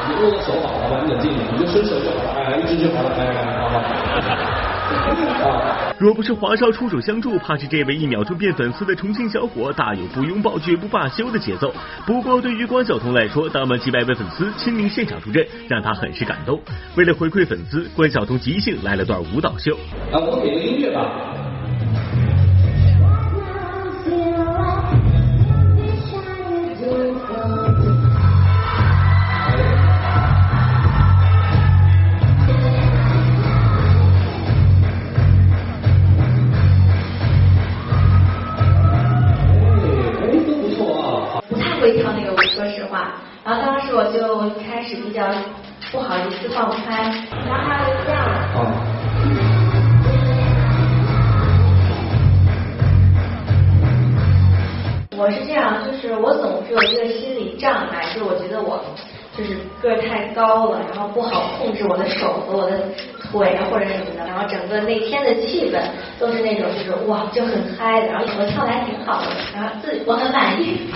[0.08, 3.20] 你握个手好了吧，你冷静一点，你就伸手就好了，哎，一只就好了，哎，
[3.60, 3.74] 好好。
[6.00, 11.74] 若不是华少出手相助，怕是这位一秒钟变粉丝的重庆小伙大有不拥抱绝不罢休的节奏。
[12.06, 16.62] 不过对于关晓彤来说，当晚几百位粉丝亲临现场助阵，让他很是感动。
[16.96, 19.76] 为了回馈粉丝，关晓彤即兴来了段舞蹈秀。
[20.12, 21.47] 啊，我给个音乐吧。
[46.58, 47.04] 放开，
[47.46, 48.18] 然后还有这样。
[55.16, 58.84] 我是这样，就是我总是有一个心理障碍，就是我觉得我
[59.38, 62.80] 就是个太高了，然后不好控制我的手和我的
[63.30, 65.80] 腿啊或者什么的，然后整个那天的气氛
[66.20, 70.90] 都是那种就是哇就很嗨的，然后我跳的还挺好的，然后自我很满意。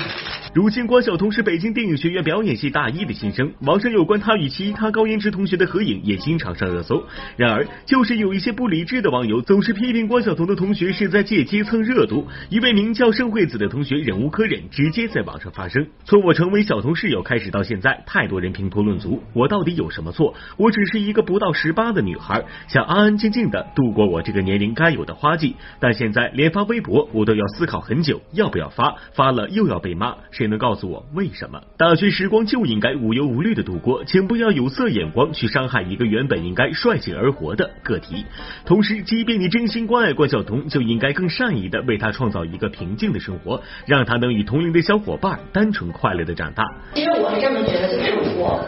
[0.53, 7.01] 如今关晓彤是北京电影学院表演系大一的新生，网上有关她与其他高颜值同学的合影也经常上热搜。
[7.37, 12.27] 然而，就是有一些不理智的网友总是批评关晓彤的同学是在借机蹭热度。
[12.49, 20.33] 一位名叫盛惠子的同学忍无可忍，直接在网上发声：从我成为小彤室友开始到现在，太多人评头论足，我到底有什么错？
[20.57, 25.55] 我只是一个不到十八的女孩，想安安静静的度过我这个年龄该有的花季。
[25.79, 28.97] 但现在连发微博我都要思考很久，要不要发？
[29.13, 30.17] 发了又要被骂。
[30.41, 31.61] 谁能告诉我为什么？
[31.77, 38.25] 大学时光就应该无忧无虑的度过，请不要有色眼光去伤害一个原本应该率性而活的个体。
[38.65, 46.63] 同时，即便你真心关爱关晓彤，就应该更善意的为他创造一个平静的生活，让他能与同龄的小伙伴单纯快乐的长大。
[46.95, 48.65] 其实我是这么觉得，就是我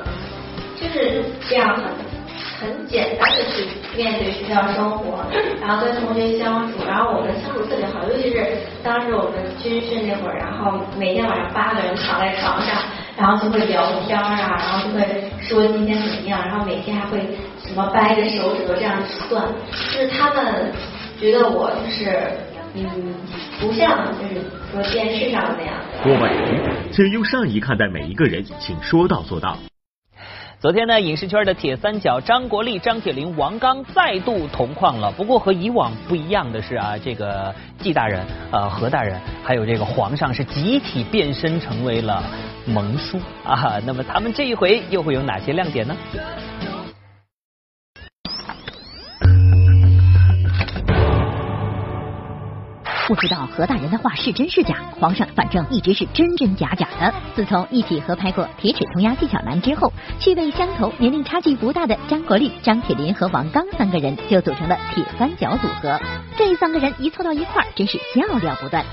[0.80, 2.13] 就是这样很。
[2.64, 5.20] 很简单的去面对学校生活，
[5.60, 8.40] 然后跟同学相处，然后我们相处特别好，尤其是
[8.82, 12.82] 当时我们军训那会儿，然后每天晚上八个人躺在床上，
[13.18, 17.20] 然后就会聊天啊，然后就会说今天怎么样，然后每天还会
[17.60, 18.96] 什么掰着手指头这样
[19.28, 19.44] 算，
[19.92, 20.72] 就是他们
[21.20, 22.18] 觉得我就是
[22.76, 22.86] 嗯，
[23.60, 25.76] 不像就是说电视上的那样。
[26.02, 26.60] 郭婉婷，
[26.92, 29.58] 请用善意看待每一个人，请说到做到。
[30.64, 35.12] 昨天呢，影视圈的铁三角张国立、张铁林、王刚再度同框了。
[35.12, 42.24] 不过和以往不一样的是啊，这个纪大人、呃何大人，还有这个皇上是集体变身成为了
[42.66, 43.78] 盟叔啊。
[43.86, 45.94] 那么他们这一回又会有哪些亮点呢？
[53.14, 57.14] 不知道何大人的话是真是假，皇上反正一直是真真假假的。
[57.36, 66.00] 自从一起合拍过《铁齿铜牙纪晓岚》之后，趣味相投、年龄差距不大的张国立、张铁林和王刚三个人就组成了铁三角组合。
[66.36, 68.84] 这三个人一凑到一块儿，真是笑料不断。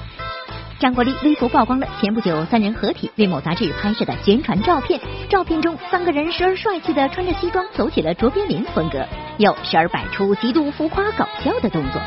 [0.78, 9.02] 张国立微博曝光了前不久三人合体为某杂志拍摄的宣传照片，照片中三个人时而帅气的穿着西装走起了卓别林风格，
[9.38, 12.02] 又时而摆出极度浮夸搞笑的动作。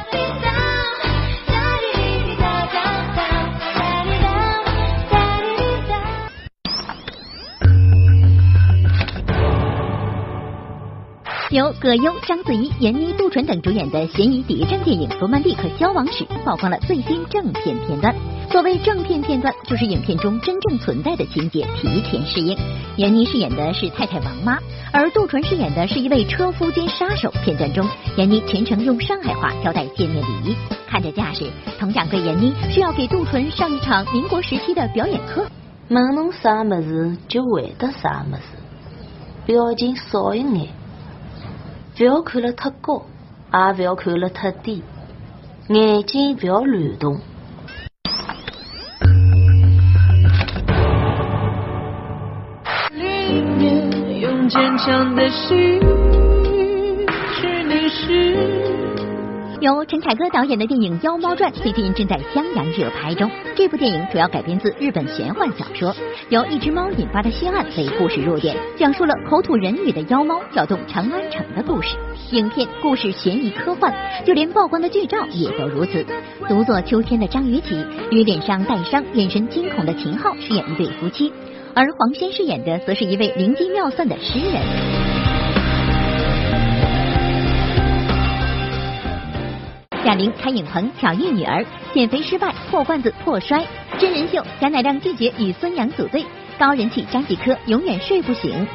[11.49, 18.15] 由葛优、章子怡、闫妮、杜淳等主演的悬疑谍战电影《罗曼蒂克消亡史》曝光了最新正片片段。
[18.49, 22.57] 所谓正片片段，就是影片中真正存在的情节提前适应。
[22.97, 24.57] 闫妮饰演的是太太王妈，
[24.91, 27.29] 而杜淳饰演的是一位车夫兼杀手。
[27.43, 30.55] 片段中，闫妮全程用上海话交代见面礼仪，
[30.87, 31.45] 看这架势，
[31.79, 35.45] 佟掌柜闫妮需要给杜淳上一场民国时期的表演课。
[35.89, 38.43] 问侬啥么子，就回答啥么子，
[39.45, 40.69] 表情少一眼。
[41.95, 43.05] 不要看了太高，
[43.53, 44.83] 也不要看了太低，
[45.67, 47.19] 眼睛不要乱动。
[54.19, 55.79] 用坚强的心
[57.35, 58.72] 去凝视。
[59.63, 63.31] 由陈凯歌导演的电影《妖猫传》最近正在襄阳热拍中。
[63.55, 65.95] 这部电影主要改编自日本玄幻小说，
[66.27, 71.95] 由一只猫引发的血案为故事弱点，讲述了口吐人语的妖猫搅动长安城的故事。
[72.31, 73.93] 影片故事悬疑科幻，
[74.25, 76.05] 就连曝光的剧照也都如此。
[76.49, 81.31] 独坐秋天的张雨绮与脸上带伤、眼神惊恐的秦昊饰演一对夫妻，
[81.73, 85.02] 而黄轩饰演的则是一位灵机妙算的诗人。
[90.03, 93.65] 贾玲开影棚巧遇女儿，减肥失败破罐子破摔，
[93.97, 96.25] 真人秀贾乃亮拒绝与孙杨组队，
[96.59, 98.67] 高人气张继科永远睡不醒。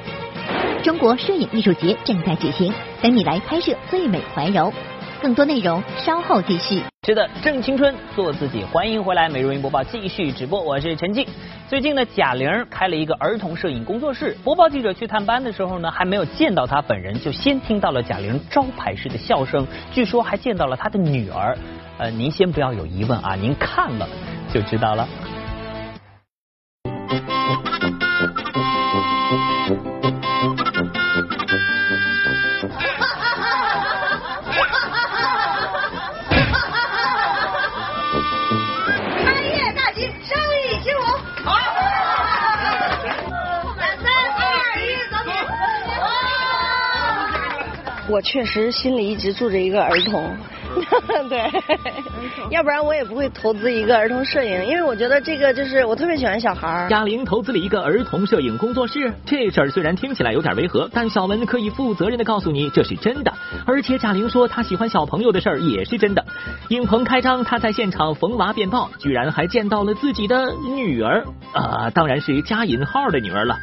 [0.83, 4.73] 中国摄影艺术节正在举行，等你来拍摄最美怀柔。
[5.21, 6.83] 更多内容稍后继续。
[7.05, 8.63] 是的，正青春，做自己。
[8.65, 11.27] 欢迎回来，美容云播报继续直播，我是陈静。
[11.69, 14.37] 最近呢，贾玲开了一个儿童摄影工作室。
[14.45, 21.57] 播报记者去探班的时候呢，还没有见到她本人，就先听到了贾玲招牌式的笑声，据说还见到了她的女儿。
[21.99, 24.07] 呃，您先不要有疑问啊，您看了
[24.53, 25.09] 就知道了。
[48.09, 50.35] 我确实心里一直住着一个儿童，
[51.29, 51.42] 对，
[52.51, 56.87] 要不然我也不会投资一个儿童摄影，因为我觉得这个就是我特别喜欢小孩。
[56.88, 63.33] 贾玲投资了一个儿童摄影工作室，这事儿虽然听起来有点违和，但小文可以负责任的告诉你这是真的。
[63.66, 66.25] 而且贾玲说她喜欢小朋友的事儿也是真的。
[66.71, 73.59] 影棚开张，她在现场逢娃便抱，居然还见到了自己的女儿啊，当然是加引号的女儿了。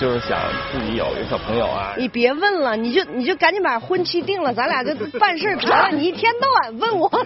[0.00, 0.38] 就是想
[0.72, 1.92] 自己有一个小朋友啊！
[1.98, 5.90] 你别问了，你就你就赶紧把婚期定了，咱俩就办事得了。
[5.92, 7.10] 你一天到晚问我。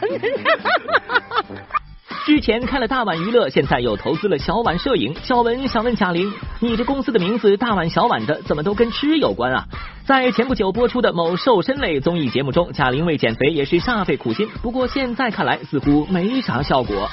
[2.26, 5.14] 之前开了大碗娱乐，现在又投资了小碗摄影。
[5.22, 9.66] 小文想问贾玲，你这公司的名字大碗小碗的，怎么都跟吃有关啊？
[10.06, 17.08] 在前不久播出的某瘦身类综艺节目中，贾玲为减肥也是煞费苦心，不过现在看来似乎没啥效果。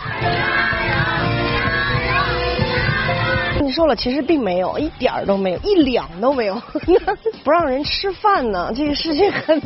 [3.72, 6.62] 你瘦了，其实并没有，一点儿都没有，一两都没有。
[7.42, 9.62] 不让人吃饭呢，这个事情很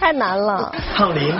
[0.00, 0.74] 太难了。
[0.96, 1.30] 胖林，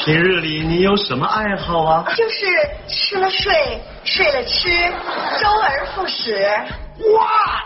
[0.00, 2.04] 平日里你有什么爱好啊？
[2.16, 2.46] 就是
[2.88, 4.68] 吃了睡，睡了吃，
[5.38, 6.44] 周而复始。
[7.14, 7.62] 哇，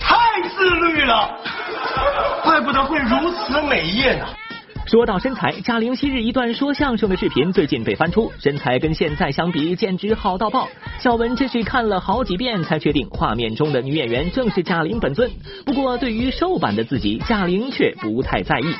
[0.00, 0.16] 太
[0.48, 1.30] 自律了，
[2.42, 4.26] 怪不得会如此美艳呢。
[4.90, 10.66] 说到身材，贾玲昔日一段说相声的视频最近被翻出，身材跟现在相比简直好到爆。
[10.98, 15.30] 小文真是看了好几遍才确定画面中的女演员正是贾玲本尊。
[15.66, 18.74] 不过对于瘦版的自己，贾玲却不太在意。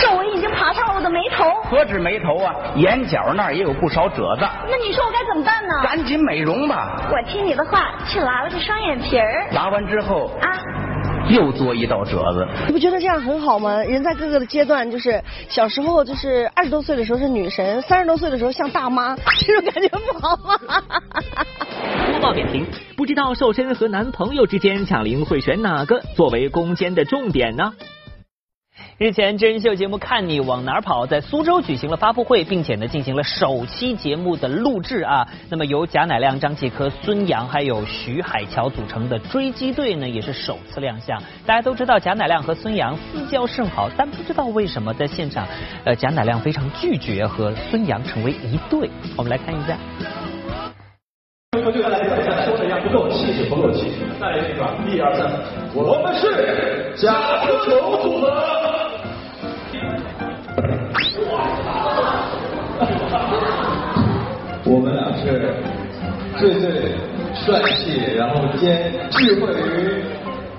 [0.00, 4.42] 皱纹已经爬上了我的眉头，何止眉头啊，眼角那儿也有不少褶子。
[4.68, 5.82] 那你说我该怎么办呢？
[5.82, 7.10] 赶紧美容吧。
[7.10, 9.48] 我听你的话，去拉了个双眼皮儿。
[9.52, 10.48] 拉完之后啊。
[11.30, 13.82] 又做一道褶子，你不觉得这样很好吗？
[13.82, 19.16] 人在各个的阶段，就是小时候就是二十多岁的时候是女神，三十多岁的时候像大妈，
[19.46, 20.58] 这种感觉不好吗？
[22.10, 22.66] 播报点评：
[22.96, 27.72] 不知道瘦身和男朋友之间，抢零会选哪个作为攻坚的重点呢？
[29.02, 35.26] 日前，真人秀节目《看你往哪儿跑》在苏州举行了发布会，并且呢进行了首期节目的录制啊。
[35.48, 41.18] 那么由贾乃亮、张继科、孙杨还有徐海乔组成的追击队呢，也是首次亮相。
[41.46, 45.48] 大家都知道贾乃亮和孙杨私交甚好，但不知道为什么在现场，
[45.84, 48.90] 呃，贾乃亮非常拒绝和孙杨成为一对。
[49.16, 49.78] 我们来看一下。
[51.52, 54.04] 和对他来讲，像说的一样不够气势，不够气势。
[54.20, 55.26] 再来一个，一二三，
[55.74, 58.69] 我们是贾科球组合。
[65.30, 65.54] 是
[66.38, 66.70] 最最
[67.34, 70.02] 帅气，然后兼智慧与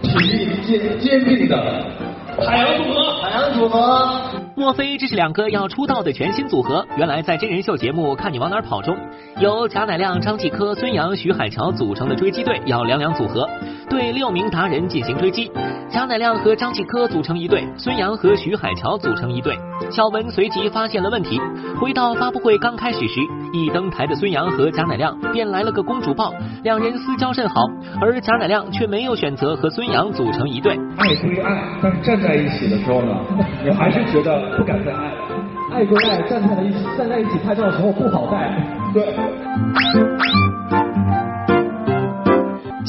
[0.01, 1.85] 体力兼兼并的
[2.39, 3.13] 海洋组合。
[3.21, 4.21] 海洋组合。
[4.55, 6.85] 莫非这是两个要出道的全新组合？
[6.95, 8.95] 原来在真人秀节目《看你往哪儿跑》中，
[9.39, 13.49] 由贾乃亮、张继科、孙杨、徐海乔组成的追击队要两两组合，
[13.89, 15.51] 对六名达人进行追击。
[15.91, 19.53] 贾乃亮和张继科组成一队，孙杨和徐海乔组成一队。
[19.91, 21.37] 小文随即发现了问题，
[21.81, 23.19] 回到发布会刚开始时，
[23.51, 26.33] 一登台的孙杨和贾乃亮便来了个公主抱，
[26.63, 27.55] 两人私交甚好，
[27.99, 30.79] 而贾乃亮却没有选择和孙杨组成一队。
[30.97, 33.13] 爱归爱，但是站在一起的时候呢，
[33.65, 35.11] 你还是觉得不敢再爱。
[35.73, 38.49] 爱归爱，站在了一起，站在一起拍照的时候不好带。
[38.93, 39.13] 对。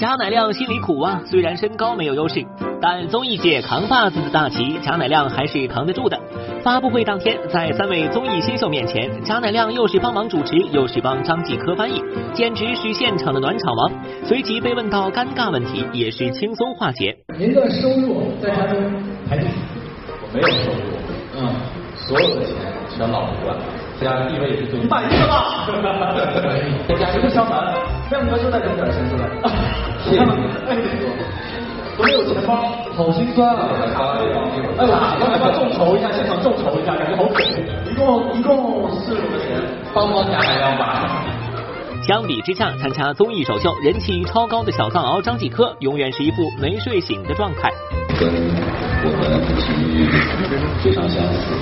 [0.02, 2.44] 贾乃亮心里苦啊，虽然身高没有优势，
[2.80, 6.18] 但综艺界扛把子的大旗，贾乃亮还是扛得住的。
[6.60, 13.92] 发布会当天，在三位综艺新秀面前，贾乃亮又是帮忙主持，又是帮张继科翻译，简直是现场的暖场王。
[14.24, 17.16] 随即被问到尴尬问题，也是轻松化解。
[17.38, 18.76] 您的收入在家中
[19.30, 19.52] 排第几？
[20.20, 20.98] 我没有收入，
[21.38, 21.54] 嗯，
[21.94, 22.56] 所有的钱
[22.90, 23.56] 全老婆管，
[24.00, 25.62] 家的地位也是最满意了吧？
[26.88, 27.72] 我 家实不相瞒，
[28.12, 29.24] 亮哥就在中点钱出来。
[30.04, 30.28] 你看，
[30.68, 30.76] 哎，
[31.96, 33.68] 都没有钱包，好心酸啊！
[34.76, 37.42] 哎，我刚才要众筹一下，现场众筹一下，感觉好给。
[37.90, 39.56] 一共一共四十个钱，
[39.94, 41.24] 帮帮贾乃亮吧。
[42.06, 47.72] 相比之下，参加综艺首秀人气超高的小藏獒张继科，永远是一副没睡醒的状态。
[48.20, 48.28] 跟
[49.04, 50.04] 我们体育
[50.84, 51.54] 非常相似，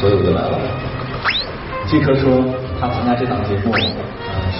[0.00, 0.58] 所有的来了。
[1.86, 2.42] 继科说，
[2.80, 3.72] 他参加这档节目，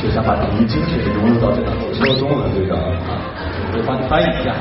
[0.05, 1.73] 呃，是想把体育精神融入到这个。
[1.81, 3.17] 我说中文队长啊，
[3.73, 4.53] 我帮你翻译一下。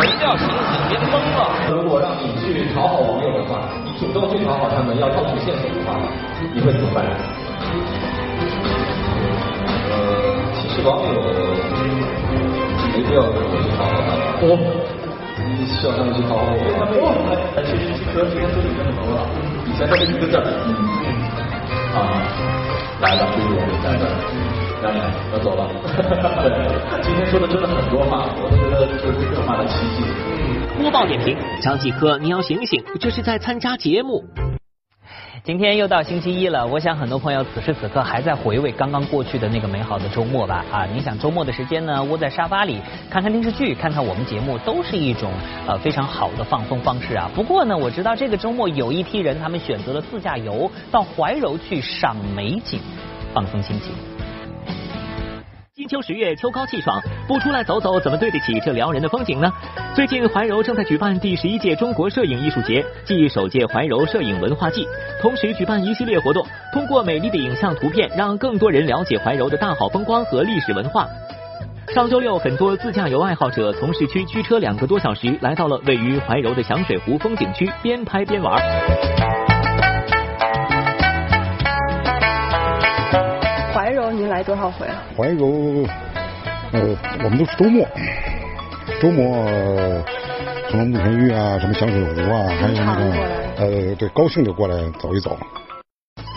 [0.00, 1.54] 没叫醒醒，别疯了。
[1.70, 5.94] 如果让你去讨好网友的话，你主动去讨好他们，要套取线索的话，
[6.52, 7.06] 你会怎么办？
[9.94, 9.94] 呃，
[10.58, 11.14] 其实网友
[12.90, 14.26] 没必要跟我去讨好他们。
[14.42, 14.58] 哦，
[15.38, 16.58] 你需要他们去讨好我。
[16.74, 17.14] 他们哦，
[17.62, 19.30] 其实继科今天都已经很熟了，
[19.70, 20.42] 以前都是一个字儿。
[20.66, 20.74] 嗯。
[21.94, 22.18] 啊，
[23.04, 24.08] 来了，就是我们三个，
[24.80, 25.68] 亮亮要走了。
[26.40, 30.02] 对，今天说的真的很多话，我都觉得就是这个话的奇迹。
[30.80, 34.24] 播报点评：张继科，你要醒醒，这是在参加节目。
[35.44, 40.64] 今天又到星期一了，我想很多朋友此时此刻还在回味刚刚过去的那个美好的周末吧？
[40.72, 42.80] 啊，你想周末的时间呢，窝在沙发里
[43.10, 45.30] 看看电视剧，看看我们节目，都是一种
[45.66, 47.30] 呃非常好的放松方式啊。
[47.34, 52.80] 不过呢，我知道这个周末有一批人，他们选择了自驾游到怀柔去赏美景，
[53.34, 54.13] 放松心情。
[55.76, 59.50] 金秋十月，秋高气爽，不出来走走，怎么对得起这撩人的风景呢？
[59.92, 64.86] 最近怀柔正在举办第十一届中国摄影艺术节暨首届怀柔摄影文化季，
[65.20, 71.08] 同时举办一系列活动，通过美丽的影像图片，让更多人了解怀柔的大好风光和历史文化。
[71.92, 78.62] 上周六，很多自驾游爱好者从市区驱车两个多小时，来到了位于怀柔的响水湖风景区，边拍边玩。
[84.34, 84.94] 来多少回了？
[85.16, 85.86] 怀柔，
[86.72, 86.80] 呃，
[87.22, 87.86] 我们都是周末，
[89.00, 89.46] 周末
[90.68, 93.00] 什么慕田峪啊，什么响水湖啊，还有那个
[93.58, 95.38] 呃，对，高兴就过来走一走。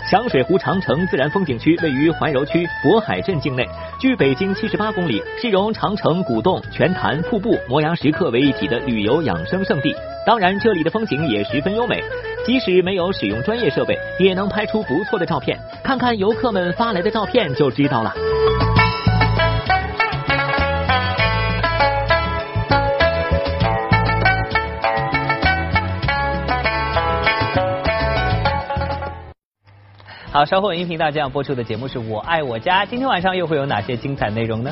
[0.10, 3.68] 响水湖长城自然风景区位于怀柔区渤海镇境内，
[4.00, 9.94] 距北京七十八公里，是融长城、古洞、泉潭、瀑布、摩崖石刻为一体的旅游养生胜地。
[10.26, 12.02] 当然，这里的风景也十分优美。
[12.46, 15.60] 即使没有使用专业设备，也能拍出不错的照片。
[15.84, 18.14] 看看游客们发来的照片就知道了。
[30.38, 32.86] 好，稍后音频大将播出的节目是我爱我家。
[32.86, 34.72] 今天晚上又会有哪些精彩内容呢？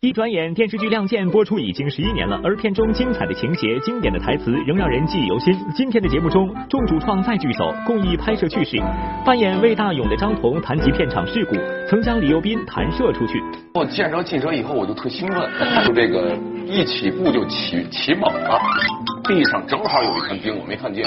[0.00, 5.54] 一转眼，电视剧《亮剑》播出已经十一年了，而片中精彩的情节、经典的台词仍让人记忆犹新。
[5.74, 8.82] 今天的节目中，众主创再聚首，共议拍摄趣事。
[9.26, 11.54] 扮演魏大勇的张彤谈及片场事故，
[11.86, 13.42] 曾将李幼斌弹射出去。
[13.74, 15.50] 我见着进车以后，我就特兴奋，
[15.86, 16.34] 就这个
[16.64, 18.58] 一起步就起起猛了，
[19.24, 21.04] 地上正好有一团冰，我没看见，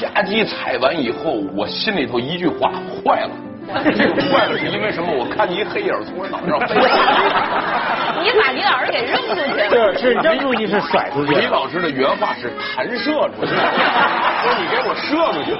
[0.00, 2.72] 啪叽踩完以后，我心里头一句话，
[3.04, 3.30] 坏了。
[3.94, 5.12] 这个坏了是因为什么？
[5.14, 6.74] 我看见一黑影从我脑袋上飞。
[8.22, 9.94] 你把李老师给扔出去了？
[9.96, 11.34] 是是扔出去是甩出去。
[11.34, 15.56] 李老师的原话是弹射出去， 说你给我射出去。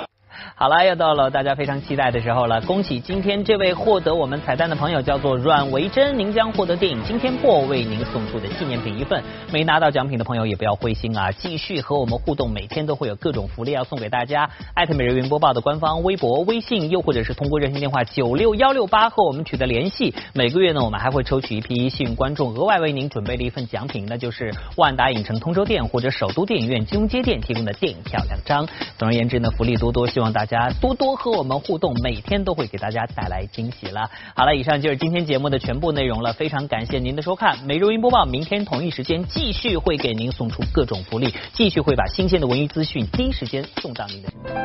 [0.61, 2.61] 好了，又到了大家非常期待的时候了。
[2.61, 9.24] 恭喜今天这位获得我们彩蛋的朋友，叫做阮维珍，您将获得电影《惊天破》为您送出的纪念品一份。
[9.50, 14.50] 没拿到奖品的朋友也不要灰心啊，继续和我们互动，每天都会有各种福利要送给大家。
[14.74, 20.14] 艾特每日云播报的官方微博、微信，又或者是通过热线电话九六幺六八和我们取得联系。
[20.34, 28.68] 每个月呢，我们还会抽取一批幸运观众，额外为您准备了一份奖品，那就是万达影城通州店或者首都电影院金融街店提供的电影票两张。
[28.98, 30.49] 总而言之呢，福利多多，希望大家。
[30.51, 34.11] 家多多和我们互动，每天都会给大家带来惊喜了。
[34.34, 37.59] 好了，以上就是今天节目的全部内容了，非常感谢您的收看。
[37.64, 44.61] 每日音播报，明天同一时间继续会给您送出各种福利，继续会把新鲜的文娱资讯第一时间送到您的。